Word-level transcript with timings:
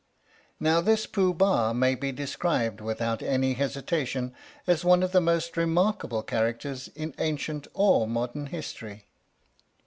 Now 0.59 0.81
this 0.81 1.05
Pooh 1.05 1.31
Bah 1.31 1.73
may 1.73 1.93
be 1.93 2.11
described 2.11 2.81
without 2.81 3.21
any 3.21 3.53
hesitation 3.53 4.33
as 4.65 4.83
one 4.83 5.03
of 5.03 5.11
the 5.11 5.21
most 5.21 5.55
remarkable 5.55 6.23
char 6.23 6.51
acters 6.51 6.89
in 6.95 7.13
ancient 7.19 7.67
or 7.75 8.07
modern 8.07 8.47
history. 8.47 9.05